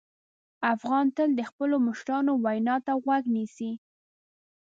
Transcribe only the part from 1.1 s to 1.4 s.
تل